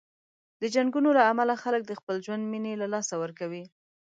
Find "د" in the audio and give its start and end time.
0.61-0.63, 1.85-1.91